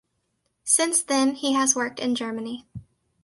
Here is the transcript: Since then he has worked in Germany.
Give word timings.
Since 0.63 1.03
then 1.03 1.35
he 1.35 1.53
has 1.53 1.75
worked 1.75 1.99
in 1.99 2.15
Germany. 2.15 2.65